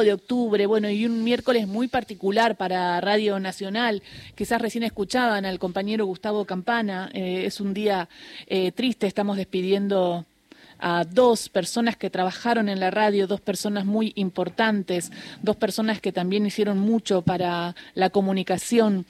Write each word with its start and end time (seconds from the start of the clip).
de 0.00 0.14
octubre, 0.14 0.64
bueno, 0.64 0.88
y 0.88 1.04
un 1.04 1.22
miércoles 1.22 1.68
muy 1.68 1.86
particular 1.86 2.56
para 2.56 2.98
Radio 3.02 3.38
Nacional. 3.38 4.02
Quizás 4.34 4.62
recién 4.62 4.84
escuchaban 4.84 5.44
al 5.44 5.58
compañero 5.58 6.06
Gustavo 6.06 6.46
Campana. 6.46 7.10
Eh, 7.12 7.44
es 7.44 7.60
un 7.60 7.74
día 7.74 8.08
eh, 8.46 8.72
triste, 8.72 9.06
estamos 9.06 9.36
despidiendo 9.36 10.24
a 10.82 11.04
dos 11.04 11.48
personas 11.48 11.96
que 11.96 12.10
trabajaron 12.10 12.68
en 12.68 12.80
la 12.80 12.90
radio, 12.90 13.26
dos 13.26 13.40
personas 13.40 13.86
muy 13.86 14.12
importantes, 14.16 15.12
dos 15.40 15.56
personas 15.56 16.00
que 16.00 16.12
también 16.12 16.44
hicieron 16.44 16.78
mucho 16.78 17.22
para 17.22 17.76
la 17.94 18.10
comunicación. 18.10 19.06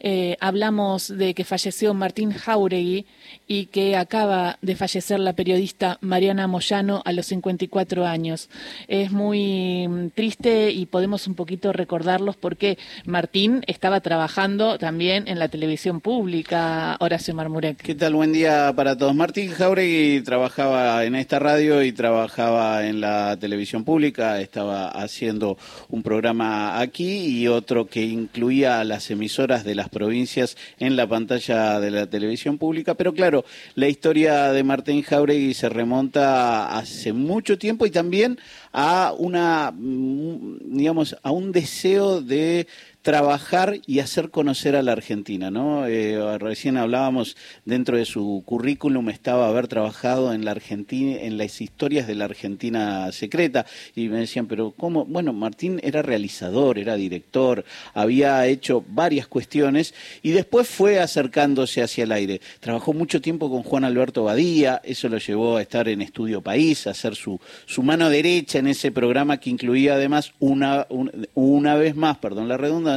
Eh, 0.00 0.36
hablamos 0.40 1.08
de 1.08 1.34
que 1.34 1.44
falleció 1.44 1.94
Martín 1.94 2.32
Jauregui 2.32 3.06
y 3.48 3.66
que 3.66 3.96
acaba 3.96 4.58
de 4.60 4.76
fallecer 4.76 5.18
la 5.18 5.32
periodista 5.32 5.98
Mariana 6.02 6.46
Moyano 6.46 7.02
a 7.06 7.12
los 7.12 7.26
54 7.26 8.06
años. 8.06 8.50
Es 8.86 9.10
muy 9.10 9.88
mm, 9.88 10.10
triste 10.10 10.70
y 10.72 10.84
podemos 10.86 11.26
un 11.26 11.34
poquito 11.34 11.72
recordarlos 11.72 12.36
porque 12.36 12.76
Martín 13.06 13.64
estaba 13.66 14.00
trabajando 14.00 14.76
también 14.78 15.26
en 15.26 15.38
la 15.38 15.48
televisión 15.48 16.00
pública, 16.00 16.96
Horacio 17.00 17.34
Marmurek. 17.34 17.78
¿Qué 17.78 17.94
tal? 17.94 18.14
Buen 18.14 18.32
día 18.32 18.72
para 18.76 18.96
todos. 18.98 19.14
Martín 19.14 19.50
Jauregui 19.50 20.20
trabajaba 20.22 21.04
en 21.04 21.13
en 21.14 21.20
esta 21.20 21.38
radio 21.38 21.80
y 21.84 21.92
trabajaba 21.92 22.84
en 22.88 23.00
la 23.00 23.36
televisión 23.36 23.84
pública, 23.84 24.40
estaba 24.40 24.88
haciendo 24.88 25.56
un 25.88 26.02
programa 26.02 26.80
aquí 26.80 27.40
y 27.40 27.46
otro 27.46 27.86
que 27.86 28.02
incluía 28.02 28.82
las 28.82 29.12
emisoras 29.12 29.62
de 29.62 29.76
las 29.76 29.88
provincias 29.88 30.56
en 30.80 30.96
la 30.96 31.06
pantalla 31.06 31.78
de 31.78 31.92
la 31.92 32.06
televisión 32.08 32.58
pública, 32.58 32.94
pero 32.94 33.14
claro, 33.14 33.44
la 33.76 33.86
historia 33.86 34.50
de 34.50 34.64
Martín 34.64 35.02
Jauregui 35.02 35.54
se 35.54 35.68
remonta 35.68 36.76
hace 36.76 37.12
mucho 37.12 37.58
tiempo 37.58 37.86
y 37.86 37.90
también 37.90 38.40
a 38.72 39.14
una 39.16 39.70
mm, 39.72 40.76
digamos 40.76 41.16
a 41.22 41.30
un 41.30 41.52
deseo 41.52 42.22
de 42.22 42.66
trabajar 43.04 43.80
y 43.86 43.98
hacer 43.98 44.30
conocer 44.30 44.74
a 44.76 44.82
la 44.82 44.92
Argentina, 44.92 45.50
¿no? 45.50 45.86
Eh, 45.86 46.38
recién 46.38 46.78
hablábamos 46.78 47.36
dentro 47.66 47.98
de 47.98 48.06
su 48.06 48.42
currículum 48.46 49.10
estaba 49.10 49.46
haber 49.46 49.68
trabajado 49.68 50.32
en 50.32 50.46
la 50.46 50.52
Argentina, 50.52 51.20
en 51.20 51.36
las 51.36 51.60
historias 51.60 52.06
de 52.06 52.14
la 52.14 52.24
Argentina 52.24 53.12
secreta 53.12 53.66
y 53.94 54.08
me 54.08 54.20
decían, 54.20 54.46
pero 54.46 54.70
cómo, 54.70 55.04
bueno, 55.04 55.34
Martín 55.34 55.80
era 55.82 56.00
realizador, 56.00 56.78
era 56.78 56.94
director, 56.94 57.66
había 57.92 58.46
hecho 58.46 58.82
varias 58.88 59.26
cuestiones 59.26 59.92
y 60.22 60.30
después 60.30 60.66
fue 60.66 60.98
acercándose 60.98 61.82
hacia 61.82 62.04
el 62.04 62.12
aire. 62.12 62.40
Trabajó 62.60 62.94
mucho 62.94 63.20
tiempo 63.20 63.50
con 63.50 63.64
Juan 63.64 63.84
Alberto 63.84 64.24
Badía, 64.24 64.80
eso 64.82 65.10
lo 65.10 65.18
llevó 65.18 65.58
a 65.58 65.62
estar 65.62 65.90
en 65.90 66.00
Estudio 66.00 66.40
País, 66.40 66.86
a 66.86 66.94
su 66.94 67.38
su 67.66 67.82
mano 67.82 68.08
derecha 68.08 68.60
en 68.60 68.68
ese 68.68 68.90
programa 68.90 69.36
que 69.36 69.50
incluía 69.50 69.96
además 69.96 70.32
una 70.38 70.86
una 71.34 71.74
vez 71.74 71.94
más, 71.94 72.16
perdón 72.16 72.48
la 72.48 72.56
redundancia 72.56 72.93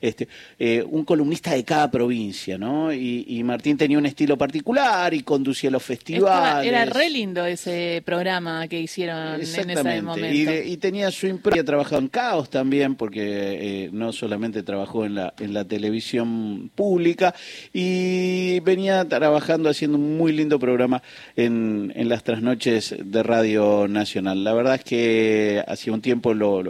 este, 0.00 0.28
eh, 0.58 0.84
un 0.88 1.04
columnista 1.04 1.52
de 1.52 1.64
cada 1.64 1.90
provincia, 1.90 2.58
¿no? 2.58 2.92
Y, 2.92 3.42
Martín 3.44 3.76
tenía 3.76 3.98
un 3.98 4.06
estilo 4.06 4.38
particular 4.38 5.12
y 5.12 5.22
conducía 5.22 5.70
los 5.70 5.82
festivales. 5.82 6.66
era 6.66 6.86
re 6.86 7.10
lindo 7.10 7.44
ese 7.44 8.02
programa 8.04 8.66
que 8.68 8.80
hicieron 8.80 9.34
en 9.34 9.70
ese 9.70 10.02
momento. 10.02 10.34
Y, 10.34 10.72
y 10.72 10.76
tenía 10.78 11.10
su 11.10 11.26
impronta, 11.26 11.62
trabajado 11.62 12.00
en 12.00 12.08
Caos 12.08 12.48
también, 12.48 12.94
porque 12.94 13.84
eh, 13.84 13.90
no 13.92 14.12
solamente 14.12 14.62
trabajó 14.62 15.04
en 15.04 15.16
la, 15.16 15.34
en 15.38 15.52
la 15.52 15.64
televisión 15.64 16.70
pública, 16.74 17.34
y 17.72 18.60
venía 18.60 19.06
trabajando 19.06 19.68
haciendo 19.68 19.98
un 19.98 20.16
muy 20.16 20.32
lindo 20.32 20.58
programa 20.58 21.02
en, 21.36 21.92
en 21.94 22.08
las 22.08 22.24
trasnoches 22.24 22.94
de 22.98 23.22
Radio 23.22 23.86
Nacional. 23.88 24.44
La 24.44 24.54
verdad 24.54 24.76
es 24.76 24.84
que 24.84 25.64
hacía 25.66 25.92
un 25.92 26.00
tiempo 26.00 26.34
lo, 26.34 26.62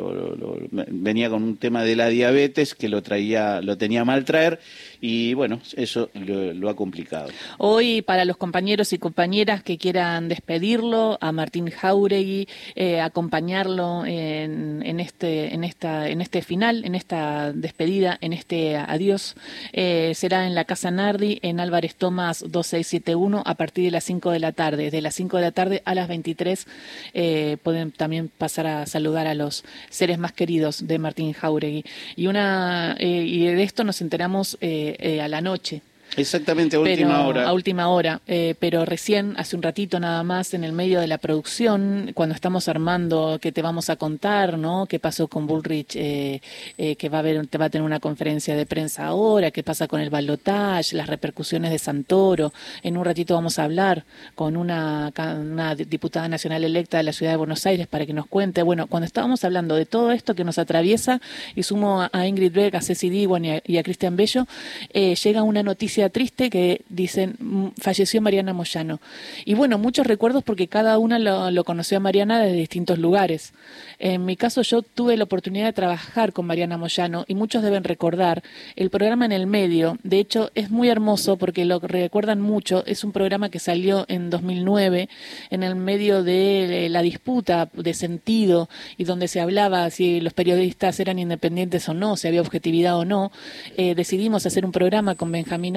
venía 0.70 1.30
con 1.30 1.42
un 1.42 1.56
tema 1.56 1.84
de 1.84 1.96
la 1.96 2.08
diabetes 2.08 2.63
que 2.72 2.88
lo 2.88 3.02
traía, 3.02 3.60
lo 3.60 3.76
tenía 3.76 4.06
mal 4.06 4.24
traer 4.24 4.60
y 5.06 5.34
bueno, 5.34 5.60
eso 5.76 6.08
lo, 6.14 6.70
ha 6.70 6.74
complicado. 6.74 7.28
Hoy 7.58 8.00
para 8.00 8.24
los 8.24 8.38
compañeros 8.38 8.94
y 8.94 8.98
compañeras 8.98 9.62
que 9.62 9.76
quieran 9.76 10.28
despedirlo, 10.28 11.18
a 11.20 11.30
Martín 11.30 11.70
Jauregui, 11.70 12.48
eh, 12.74 13.02
acompañarlo 13.02 14.06
en, 14.06 14.82
en, 14.82 15.00
este, 15.00 15.52
en, 15.52 15.62
esta, 15.62 16.08
en 16.08 16.22
este 16.22 16.40
final, 16.40 16.86
en 16.86 16.94
esta 16.94 17.52
despedida, 17.52 18.16
en 18.22 18.32
este 18.32 18.78
adiós, 18.78 19.34
eh, 19.74 20.12
será 20.14 20.46
en 20.46 20.54
la 20.54 20.64
Casa 20.64 20.90
Nardi, 20.90 21.38
en 21.42 21.60
Álvarez 21.60 21.96
Tomás 21.96 22.40
2671, 22.40 23.42
a 23.44 23.54
partir 23.56 23.84
de 23.84 23.90
las 23.90 24.04
5 24.04 24.30
de 24.30 24.38
la 24.38 24.52
tarde. 24.52 24.90
De 24.90 25.02
las 25.02 25.14
5 25.16 25.36
de 25.36 25.42
la 25.42 25.52
tarde 25.52 25.82
a 25.84 25.94
las 25.94 26.08
23 26.08 26.66
eh, 27.12 27.58
pueden 27.62 27.92
también 27.92 28.30
pasar 28.38 28.66
a 28.66 28.86
saludar 28.86 29.26
a 29.26 29.34
los 29.34 29.64
seres 29.90 30.16
más 30.18 30.32
queridos 30.32 30.86
de 30.86 30.98
Martín 30.98 31.34
Jauregui. 31.34 31.84
Y, 32.16 32.26
una, 32.26 32.96
y 32.98 33.44
de 33.44 33.62
esto 33.62 33.84
nos 33.84 34.00
enteramos 34.00 34.56
eh, 34.98 35.20
a 35.20 35.28
la 35.28 35.40
noche. 35.40 35.80
Exactamente, 36.16 36.76
a 36.76 36.80
última 36.80 37.26
hora. 37.26 37.48
A 37.48 37.52
última 37.52 37.88
hora, 37.88 38.20
eh, 38.26 38.54
pero 38.58 38.84
recién, 38.84 39.34
hace 39.36 39.56
un 39.56 39.62
ratito 39.62 39.98
nada 39.98 40.22
más, 40.22 40.54
en 40.54 40.62
el 40.62 40.72
medio 40.72 41.00
de 41.00 41.06
la 41.08 41.18
producción, 41.18 42.12
cuando 42.14 42.34
estamos 42.34 42.68
armando 42.68 43.38
qué 43.40 43.50
te 43.50 43.62
vamos 43.62 43.90
a 43.90 43.96
contar, 43.96 44.58
¿no? 44.58 44.86
¿Qué 44.86 45.00
pasó 45.00 45.26
con 45.26 45.46
Bullrich? 45.46 45.96
Eh, 45.96 46.40
eh, 46.78 46.96
que 46.96 47.08
va 47.08 47.18
a 47.18 47.20
haber, 47.20 47.46
te 47.48 47.58
va 47.58 47.66
a 47.66 47.70
tener 47.70 47.84
una 47.84 48.00
conferencia 48.00 48.54
de 48.54 48.64
prensa 48.64 49.06
ahora, 49.06 49.50
qué 49.50 49.62
pasa 49.62 49.88
con 49.88 50.00
el 50.00 50.10
balotage, 50.10 50.94
las 50.94 51.08
repercusiones 51.08 51.70
de 51.70 51.78
Santoro. 51.78 52.52
En 52.82 52.96
un 52.96 53.04
ratito 53.04 53.34
vamos 53.34 53.58
a 53.58 53.64
hablar 53.64 54.04
con 54.34 54.56
una, 54.56 55.12
una 55.16 55.74
diputada 55.74 56.28
nacional 56.28 56.62
electa 56.62 56.98
de 56.98 57.02
la 57.02 57.12
ciudad 57.12 57.32
de 57.32 57.36
Buenos 57.36 57.66
Aires 57.66 57.86
para 57.88 58.06
que 58.06 58.12
nos 58.12 58.26
cuente. 58.26 58.62
Bueno, 58.62 58.86
cuando 58.86 59.06
estábamos 59.06 59.44
hablando 59.44 59.74
de 59.74 59.86
todo 59.86 60.12
esto 60.12 60.34
que 60.34 60.44
nos 60.44 60.58
atraviesa, 60.58 61.20
y 61.56 61.64
sumo 61.64 62.08
a 62.12 62.26
Ingrid 62.26 62.52
Beck, 62.52 62.74
a 62.76 62.80
Ceci 62.80 63.10
Diwan 63.10 63.44
y 63.44 63.78
a 63.78 63.82
Cristian 63.82 64.16
Bello, 64.16 64.46
llega 64.92 65.42
una 65.42 65.62
noticia 65.62 66.03
triste 66.10 66.50
que 66.50 66.82
dicen 66.88 67.36
mm, 67.38 67.66
falleció 67.80 68.20
Mariana 68.20 68.52
Moyano. 68.52 69.00
Y 69.44 69.54
bueno, 69.54 69.78
muchos 69.78 70.06
recuerdos 70.06 70.42
porque 70.42 70.68
cada 70.68 70.98
una 70.98 71.18
lo, 71.18 71.64
conoció 71.64 71.98
a 71.98 72.00
Mariana 72.00 72.40
desde 72.40 72.56
distintos 72.56 72.98
lugares. 72.98 73.52
En 73.98 74.24
mi 74.24 74.36
caso 74.36 74.62
yo 74.62 74.82
tuve 74.82 75.16
la 75.16 75.24
oportunidad 75.24 75.66
de 75.66 75.72
trabajar 75.72 76.32
con 76.32 76.46
Mariana 76.46 76.76
Moyano 76.76 77.24
y 77.28 77.34
muchos 77.34 77.62
deben 77.62 77.84
recordar 77.84 78.42
el 78.76 78.90
programa 78.90 79.24
en 79.24 79.32
el 79.32 79.46
medio. 79.46 79.98
De 80.02 80.18
hecho 80.18 80.50
es 80.54 80.70
muy 80.70 80.88
hermoso 80.88 81.36
porque 81.36 81.64
lo 81.64 81.80
recuerdan 81.80 82.40
mucho. 82.40 82.84
Es 82.86 83.04
un 83.04 83.12
programa 83.12 83.48
que 83.48 83.58
salió 83.58 84.04
en 84.08 84.30
2009 84.30 85.08
en 85.50 85.62
el 85.62 85.76
medio 85.76 86.22
de 86.22 86.88
la 86.90 87.02
disputa 87.02 87.68
de 87.72 87.94
sentido 87.94 88.68
y 88.96 89.04
donde 89.04 89.28
se 89.28 89.40
hablaba 89.40 89.88
si 89.90 90.20
los 90.20 90.32
periodistas 90.32 90.98
eran 91.00 91.18
independientes 91.18 91.88
o 91.88 91.94
no, 91.94 92.16
si 92.16 92.28
había 92.28 92.40
objetividad 92.40 92.96
o 92.98 93.04
no. 93.04 93.32
Eh, 93.76 93.94
decidimos 93.94 94.46
hacer 94.46 94.64
un 94.64 94.72
programa 94.72 95.14
con 95.14 95.32
Benjamín 95.32 95.76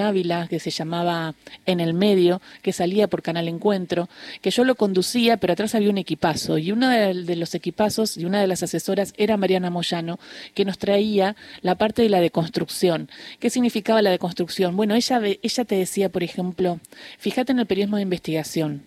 que 0.50 0.60
se 0.60 0.72
llamaba 0.72 1.36
En 1.66 1.80
el 1.80 1.94
Medio, 1.94 2.42
que 2.62 2.74
salía 2.74 3.08
por 3.08 3.22
Canal 3.22 3.48
Encuentro, 3.48 4.10
que 4.42 4.52
yo 4.52 4.64
lo 4.64 4.76
conducía, 4.76 5.38
pero 5.38 5.54
atrás 5.54 5.76
había 5.76 5.90
un 5.90 5.98
equipazo, 5.98 6.58
y 6.58 6.72
uno 6.72 6.90
de, 6.90 7.36
los 7.36 7.54
equipazos 7.54 8.18
y 8.18 8.26
una 8.26 8.42
de 8.42 8.48
las 8.48 8.64
asesoras 8.64 9.14
era 9.18 9.38
Mariana 9.38 9.70
Moyano, 9.70 10.20
que 10.54 10.66
nos 10.66 10.78
traía 10.78 11.36
la 11.62 11.76
parte 11.76 12.02
de 12.02 12.10
la 12.10 12.20
deconstrucción. 12.20 13.10
¿Qué 13.40 13.50
significaba 13.50 14.02
la 14.02 14.10
deconstrucción? 14.10 14.76
Bueno, 14.76 14.96
ella, 14.96 15.22
ella 15.24 15.66
te 15.66 15.76
decía, 15.76 16.10
por 16.10 16.24
ejemplo, 16.24 16.80
fíjate 17.20 17.52
en 17.52 17.60
el 17.60 17.68
periodismo 17.68 17.98
de 17.98 18.04
investigación, 18.04 18.84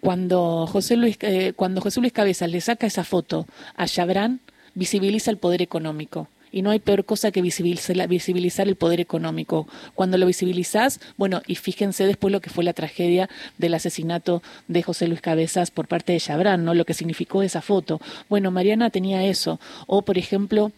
cuando 0.00 0.66
José 0.66 0.96
Luis, 0.96 1.16
eh, 1.20 1.52
cuando 1.54 1.80
José 1.80 2.00
Luis 2.00 2.12
Cabezas 2.12 2.50
le 2.50 2.60
saca 2.60 2.88
esa 2.88 3.04
foto 3.04 3.46
a 3.76 3.86
Chabrán, 3.86 4.40
visibiliza 4.74 5.30
el 5.30 5.36
poder 5.36 5.62
económico 5.62 6.28
y 6.52 6.62
no 6.62 6.70
hay 6.70 6.78
peor 6.78 7.04
cosa 7.04 7.32
que 7.32 7.42
visibilizar, 7.42 8.68
el 8.68 8.76
poder 8.76 9.00
económico. 9.00 9.66
Cuando 9.94 10.18
lo 10.18 10.26
visibilizás, 10.26 11.00
bueno, 11.16 11.42
y 11.46 11.56
fíjense 11.56 12.06
después 12.06 12.30
lo 12.30 12.40
que 12.40 12.50
fue 12.50 12.62
la 12.62 12.74
tragedia 12.74 13.28
del 13.58 13.74
asesinato 13.74 14.42
de 14.68 14.82
José 14.82 15.08
Luis 15.08 15.22
Cabezas 15.22 15.70
por 15.70 15.88
parte 15.88 16.12
de 16.12 16.20
Chabrán, 16.20 16.64
¿no? 16.64 16.74
Lo 16.74 16.84
que 16.84 16.94
significó 16.94 17.42
esa 17.42 17.62
foto. 17.62 18.00
Bueno, 18.28 18.50
Mariana 18.50 18.90
tenía 18.90 19.24
eso. 19.24 19.58
O, 19.86 20.02
por 20.02 20.18
ejemplo, 20.18 20.70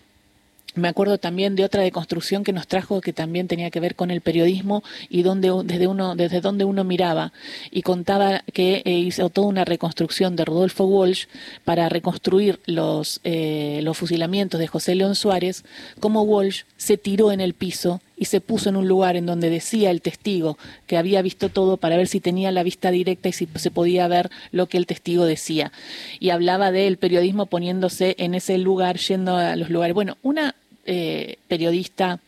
me 0.75 0.88
acuerdo 0.88 1.19
también 1.19 1.56
de 1.56 1.65
otra 1.65 1.82
deconstrucción 1.82 2.44
que 2.44 2.53
nos 2.53 2.67
trajo 2.67 3.00
que 3.00 3.12
también 3.12 3.49
tenía 3.49 3.71
que 3.71 3.81
ver 3.81 3.94
con 3.94 4.11
el 4.11 4.21
periodismo 4.21 4.82
y 5.09 5.23
donde 5.23 5.53
desde 5.65 5.87
uno 5.87 6.17
desde 6.17 6.41
donde 6.41 6.65
uno 6.65 6.85
miraba 6.85 7.32
y 7.71 7.82
contaba 7.82 8.43
que 8.53 8.82
eh, 8.85 8.93
hizo 8.93 9.31
toda 9.31 9.47
una 9.47 9.65
reconstrucción 9.65 10.37
de 10.37 10.44
Rodolfo 10.44 10.85
Walsh 10.85 11.26
para 11.65 11.88
reconstruir 11.88 12.61
los 12.67 13.21
eh, 13.25 13.81
los 13.82 13.97
fusilamientos 13.97 14.61
de 14.61 14.67
José 14.67 14.94
León 14.94 15.15
Suárez, 15.15 15.65
como 16.00 16.23
Walsh 16.23 16.62
se 16.76 16.97
tiró 16.97 17.32
en 17.32 17.41
el 17.41 17.55
piso 17.55 18.00
y 18.17 18.26
se 18.26 18.41
puso 18.41 18.69
en 18.69 18.76
un 18.76 18.88
lugar 18.88 19.17
en 19.17 19.26
donde 19.26 19.50
decía 19.50 19.91
el 19.91 20.00
testigo 20.00 20.56
que 20.87 20.97
había 20.97 21.23
visto 21.23 21.49
todo 21.49 21.76
para 21.76 21.97
ver 21.97 22.06
si 22.06 22.21
tenía 22.21 22.53
la 22.53 22.62
vista 22.62 22.91
directa 22.91 23.29
y 23.29 23.32
si 23.32 23.49
se 23.56 23.71
podía 23.71 24.06
ver 24.09 24.31
lo 24.53 24.67
que 24.67 24.79
el 24.79 24.87
testigo 24.87 25.25
decía. 25.25 25.73
Y 26.21 26.31
hablaba 26.31 26.71
del 26.71 26.97
periodismo 26.97 27.47
poniéndose 27.47 28.15
en 28.19 28.35
ese 28.35 28.59
lugar, 28.59 28.99
yendo 28.99 29.37
a 29.37 29.56
los 29.56 29.71
lugares. 29.71 29.94
Bueno, 29.94 30.17
una 30.23 30.55
eh, 30.87 31.37
periodista, 31.49 32.21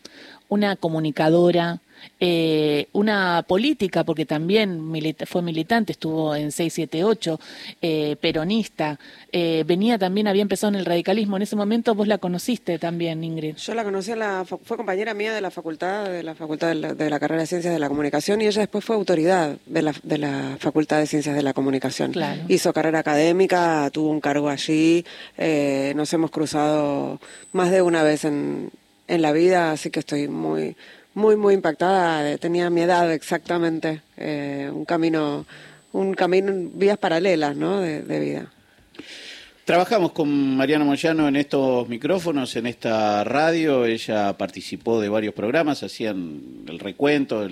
una 0.48 0.76
comunicadora, 0.76 1.80
eh, 2.18 2.88
una 2.92 3.44
política, 3.46 4.04
porque 4.04 4.24
también 4.24 4.80
fue 5.26 5.42
militante, 5.42 5.92
estuvo 5.92 6.34
en 6.34 6.52
678, 6.52 7.40
eh, 7.82 8.16
peronista, 8.20 8.98
eh, 9.32 9.64
venía 9.66 9.98
también, 9.98 10.28
había 10.28 10.42
empezado 10.42 10.72
en 10.72 10.76
el 10.76 10.86
radicalismo. 10.86 11.36
En 11.36 11.42
ese 11.42 11.56
momento 11.56 11.94
vos 11.94 12.08
la 12.08 12.18
conociste 12.18 12.78
también, 12.78 13.22
Ingrid. 13.22 13.56
Yo 13.56 13.74
la 13.74 13.84
conocí, 13.84 14.14
la, 14.14 14.44
fue 14.44 14.76
compañera 14.76 15.14
mía 15.14 15.34
de 15.34 15.40
la 15.40 15.50
facultad, 15.50 16.08
de 16.08 16.22
la 16.22 16.34
facultad 16.34 16.68
de 16.68 17.10
la, 17.10 17.20
carrera 17.20 17.42
de 17.42 17.46
Ciencias 17.46 17.72
de 17.72 17.80
la 17.80 17.88
Comunicación 17.88 18.40
y 18.40 18.46
ella 18.46 18.60
después 18.60 18.84
fue 18.84 18.96
autoridad 18.96 19.56
de 19.66 19.82
la, 19.82 19.94
de 20.02 20.18
la 20.18 20.56
Facultad 20.58 20.98
de 20.98 21.06
Ciencias 21.06 21.34
de 21.34 21.42
la 21.42 21.52
Comunicación. 21.52 22.12
Hizo 22.48 22.72
carrera 22.72 23.00
académica, 23.00 23.90
tuvo 23.92 24.10
un 24.10 24.20
cargo 24.20 24.48
allí, 24.48 25.04
nos 25.94 26.12
hemos 26.12 26.30
cruzado 26.30 27.20
más 27.52 27.70
de 27.70 27.82
una 27.82 28.02
vez 28.02 28.24
en, 28.24 28.70
en 29.08 29.22
la 29.22 29.32
vida, 29.32 29.72
así 29.72 29.90
que 29.90 30.00
estoy 30.00 30.28
muy 30.28 30.76
muy, 31.14 31.34
muy 31.34 31.54
impactada. 31.54 32.36
Tenía 32.36 32.68
mi 32.68 32.82
edad 32.82 33.10
exactamente, 33.10 34.02
eh, 34.18 34.70
un 34.72 34.84
camino, 34.84 35.46
un 35.92 36.12
camino, 36.12 36.52
vías 36.74 36.98
paralelas, 36.98 37.56
¿no? 37.56 37.80
de 37.80 38.20
vida. 38.20 38.52
Trabajamos 39.66 40.12
con 40.12 40.56
Mariana 40.56 40.84
Moyano 40.84 41.26
en 41.26 41.34
estos 41.34 41.88
micrófonos, 41.88 42.54
en 42.54 42.68
esta 42.68 43.24
radio. 43.24 43.84
Ella 43.84 44.32
participó 44.38 45.00
de 45.00 45.08
varios 45.08 45.34
programas, 45.34 45.82
hacían 45.82 46.62
el 46.68 46.78
recuento, 46.78 47.44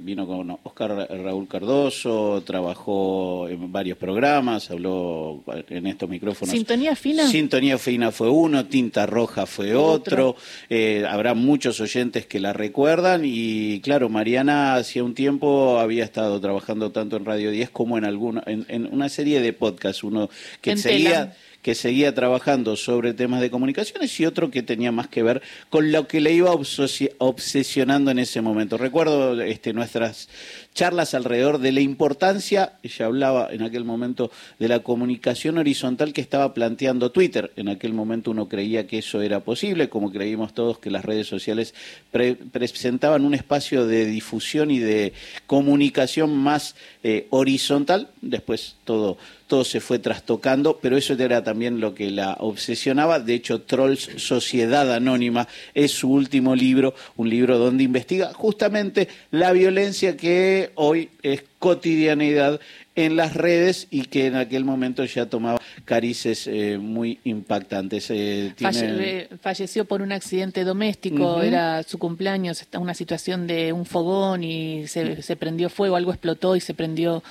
vino 0.00 0.26
con 0.26 0.50
Oscar 0.64 1.06
Raúl 1.08 1.46
Cardoso, 1.46 2.42
trabajó 2.44 3.48
en 3.48 3.70
varios 3.70 3.96
programas, 3.98 4.68
habló 4.72 5.44
en 5.68 5.86
estos 5.86 6.10
micrófonos. 6.10 6.52
¿Sintonía 6.52 6.96
Fina? 6.96 7.28
Sintonía 7.28 7.78
Fina 7.78 8.10
fue 8.10 8.28
uno, 8.28 8.66
Tinta 8.66 9.06
Roja 9.06 9.46
fue 9.46 9.76
otro. 9.76 10.34
Eh, 10.68 11.04
habrá 11.08 11.34
muchos 11.34 11.80
oyentes 11.80 12.26
que 12.26 12.40
la 12.40 12.52
recuerdan 12.52 13.22
y 13.24 13.80
claro, 13.80 14.08
Mariana 14.08 14.74
hacía 14.74 15.04
un 15.04 15.14
tiempo 15.14 15.78
había 15.78 16.02
estado 16.02 16.40
trabajando 16.40 16.90
tanto 16.90 17.16
en 17.16 17.24
Radio 17.24 17.52
10 17.52 17.70
como 17.70 17.96
en, 17.96 18.06
alguna, 18.06 18.42
en, 18.46 18.88
una 18.90 19.08
serie 19.08 19.40
de 19.40 19.52
podcasts, 19.52 20.02
uno 20.02 20.28
que 20.60 20.76
seguía 20.76 21.32
que 21.62 21.74
seguía 21.74 22.14
trabajando 22.14 22.76
sobre 22.76 23.14
temas 23.14 23.40
de 23.40 23.50
comunicaciones 23.50 24.18
y 24.18 24.26
otro 24.26 24.50
que 24.50 24.62
tenía 24.62 24.92
más 24.92 25.08
que 25.08 25.22
ver 25.22 25.42
con 25.68 25.92
lo 25.92 26.08
que 26.08 26.20
le 26.20 26.32
iba 26.32 26.52
obsesionando 26.52 28.10
en 28.10 28.18
ese 28.18 28.40
momento. 28.40 28.78
Recuerdo 28.78 29.40
este, 29.42 29.72
nuestras 29.72 30.28
charlas 30.74 31.14
alrededor 31.14 31.58
de 31.58 31.72
la 31.72 31.80
importancia, 31.80 32.74
ella 32.82 33.06
hablaba 33.06 33.48
en 33.50 33.62
aquel 33.62 33.84
momento 33.84 34.30
de 34.58 34.68
la 34.68 34.80
comunicación 34.80 35.58
horizontal 35.58 36.12
que 36.12 36.20
estaba 36.20 36.54
planteando 36.54 37.10
Twitter. 37.10 37.52
En 37.56 37.68
aquel 37.68 37.92
momento 37.92 38.30
uno 38.30 38.48
creía 38.48 38.86
que 38.86 38.98
eso 38.98 39.20
era 39.20 39.40
posible, 39.40 39.88
como 39.88 40.12
creímos 40.12 40.54
todos 40.54 40.78
que 40.78 40.90
las 40.90 41.04
redes 41.04 41.26
sociales 41.26 41.74
presentaban 42.10 43.24
un 43.24 43.34
espacio 43.34 43.86
de 43.86 44.06
difusión 44.06 44.70
y 44.70 44.78
de 44.78 45.12
comunicación 45.46 46.36
más 46.36 46.74
eh, 47.02 47.26
horizontal. 47.30 48.08
Después 48.22 48.76
todo 48.84 49.18
todo 49.50 49.64
se 49.64 49.80
fue 49.80 49.98
trastocando, 49.98 50.78
pero 50.80 50.96
eso 50.96 51.14
era 51.14 51.42
también 51.50 51.80
lo 51.80 51.96
que 51.96 52.12
la 52.12 52.36
obsesionaba. 52.38 53.18
De 53.18 53.34
hecho, 53.34 53.62
Trolls 53.62 54.08
Sociedad 54.18 54.94
Anónima 54.94 55.48
es 55.74 55.90
su 55.90 56.08
último 56.08 56.54
libro, 56.54 56.94
un 57.16 57.28
libro 57.28 57.58
donde 57.58 57.82
investiga 57.82 58.32
justamente 58.32 59.08
la 59.32 59.50
violencia 59.50 60.16
que 60.16 60.70
hoy 60.76 61.08
es 61.24 61.42
cotidianidad 61.60 62.58
en 62.96 63.16
las 63.16 63.34
redes 63.34 63.86
y 63.90 64.02
que 64.02 64.26
en 64.26 64.34
aquel 64.34 64.64
momento 64.64 65.04
ya 65.04 65.26
tomaba 65.26 65.60
carices 65.84 66.46
eh, 66.46 66.78
muy 66.78 67.20
impactantes. 67.24 68.10
Eh, 68.10 68.52
eh, 68.60 69.28
falleció 69.40 69.84
por 69.84 70.02
un 70.02 70.12
accidente 70.12 70.64
doméstico, 70.64 71.40
era 71.42 71.82
su 71.84 71.98
cumpleaños, 71.98 72.64
una 72.78 72.94
situación 72.94 73.46
de 73.46 73.72
un 73.72 73.86
fogón 73.86 74.42
y 74.42 74.86
se, 74.88 75.36
prendió 75.36 75.70
fuego, 75.70 75.96
algo 75.96 76.10
explotó 76.10 76.56
y 76.56 76.60
se 76.60 76.74
prendió 76.74 77.22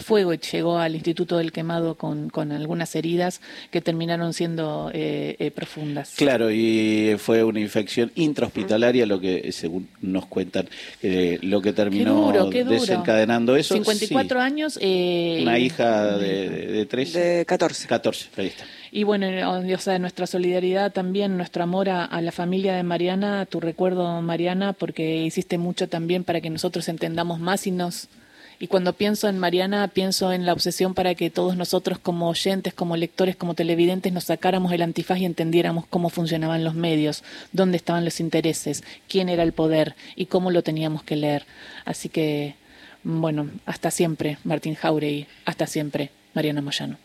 fuego 0.00 0.32
y 0.32 0.38
llegó 0.38 0.78
al 0.78 0.94
Instituto 0.94 1.38
del 1.38 1.52
Quemado 1.52 1.96
con, 1.96 2.30
con 2.30 2.52
algunas 2.52 2.94
heridas 2.94 3.40
que 3.70 3.80
terminaron 3.80 4.32
siendo 4.32 4.90
profundas. 5.54 6.14
Claro, 6.16 6.50
y 6.50 7.16
fue 7.18 7.42
una 7.42 7.60
infección 7.60 8.12
intrahospitalaria, 8.14 9.06
lo 9.06 9.20
que 9.20 9.50
según 9.52 9.88
nos 10.00 10.26
cuentan, 10.26 10.68
lo 11.42 11.60
que 11.60 11.72
terminó 11.72 12.32
desencadenando 12.32 13.56
eso. 13.56 13.61
54 13.68 14.40
años. 14.40 14.78
Eh, 14.80 15.40
Una 15.42 15.58
hija 15.58 16.16
de, 16.16 16.48
de, 16.48 16.86
tres. 16.86 17.12
De 17.12 17.44
14. 17.46 17.88
14, 17.88 18.28
ahí 18.36 18.46
está. 18.46 18.64
Y 18.94 19.04
bueno, 19.04 19.26
o 19.50 19.78
sea, 19.78 19.98
nuestra 19.98 20.26
solidaridad 20.26 20.92
también, 20.92 21.38
nuestro 21.38 21.62
amor 21.62 21.88
a, 21.88 22.20
la 22.20 22.30
familia 22.30 22.74
de 22.74 22.82
Mariana, 22.82 23.46
tu 23.46 23.58
recuerdo, 23.58 24.20
Mariana, 24.20 24.74
porque 24.74 25.24
hiciste 25.24 25.56
mucho 25.56 25.88
también 25.88 26.24
para 26.24 26.42
que 26.42 26.50
nosotros 26.50 26.88
entendamos 26.88 27.40
más 27.40 27.66
y 27.66 27.70
nos 27.70 28.08
y 28.58 28.68
cuando 28.68 28.92
pienso 28.92 29.28
en 29.28 29.40
Mariana, 29.40 29.88
pienso 29.88 30.32
en 30.32 30.46
la 30.46 30.52
obsesión 30.52 30.94
para 30.94 31.16
que 31.16 31.30
todos 31.30 31.56
nosotros 31.56 31.98
como 31.98 32.28
oyentes, 32.28 32.72
como 32.72 32.96
lectores, 32.96 33.34
como 33.34 33.54
televidentes, 33.54 34.12
nos 34.12 34.24
sacáramos 34.24 34.70
el 34.70 34.82
antifaz 34.82 35.18
y 35.18 35.24
entendiéramos 35.24 35.84
cómo 35.86 36.10
funcionaban 36.10 36.62
los 36.62 36.74
medios, 36.74 37.24
dónde 37.50 37.76
estaban 37.76 38.04
los 38.04 38.20
intereses, 38.20 38.84
quién 39.08 39.28
era 39.28 39.42
el 39.42 39.52
poder 39.52 39.96
y 40.14 40.26
cómo 40.26 40.52
lo 40.52 40.62
teníamos 40.62 41.02
que 41.02 41.16
leer. 41.16 41.44
Así 41.84 42.08
que 42.08 42.54
bueno, 43.04 43.48
hasta 43.66 43.90
siempre, 43.90 44.38
Martín 44.44 44.74
Jauregui, 44.74 45.26
hasta 45.44 45.66
siempre, 45.66 46.10
Mariana 46.34 46.62
Moyano. 46.62 46.96